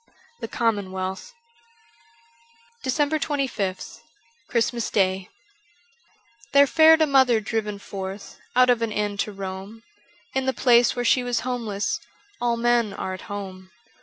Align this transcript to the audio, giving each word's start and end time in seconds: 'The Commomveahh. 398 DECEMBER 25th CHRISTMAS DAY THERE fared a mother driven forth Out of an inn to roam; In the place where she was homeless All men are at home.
'The 0.41 0.47
Commomveahh. 0.47 1.31
398 2.81 2.81
DECEMBER 2.81 3.19
25th 3.19 3.99
CHRISTMAS 4.47 4.89
DAY 4.89 5.29
THERE 6.53 6.65
fared 6.65 7.03
a 7.03 7.05
mother 7.05 7.39
driven 7.39 7.77
forth 7.77 8.39
Out 8.55 8.71
of 8.71 8.81
an 8.81 8.91
inn 8.91 9.17
to 9.17 9.31
roam; 9.31 9.83
In 10.33 10.47
the 10.47 10.53
place 10.53 10.95
where 10.95 11.05
she 11.05 11.21
was 11.21 11.41
homeless 11.41 11.99
All 12.41 12.57
men 12.57 12.93
are 12.93 13.13
at 13.13 13.29
home. 13.29 13.69